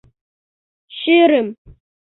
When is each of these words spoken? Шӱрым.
Шӱрым. 0.97 1.47